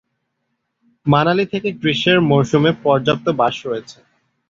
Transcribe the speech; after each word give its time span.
মানালি 1.05 1.45
থেকে 1.53 1.69
গ্রীষ্মের 1.81 2.19
মরসুমে 2.29 2.71
পর্যাপ্ত 2.83 3.25
বাস 3.39 3.55
রয়েছে। 3.67 3.97